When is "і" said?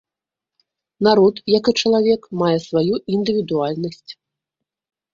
1.73-1.75